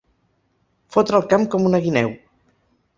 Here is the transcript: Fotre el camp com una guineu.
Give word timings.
Fotre 0.97 1.19
el 1.21 1.29
camp 1.35 1.47
com 1.57 1.71
una 1.71 1.85
guineu. 1.87 2.15